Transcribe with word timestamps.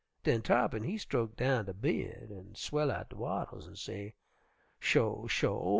"Den 0.23 0.41
Tarr'pin 0.41 0.83
he'd 0.83 0.97
stroke 0.97 1.35
down 1.37 1.65
de 1.65 1.75
by'ud 1.75 2.31
an' 2.31 2.55
swell 2.55 2.89
out 2.89 3.11
de 3.11 3.17
wattles 3.17 3.67
an' 3.67 3.75
say, 3.75 4.15
'Sho! 4.79 5.27
sho! 5.27 5.69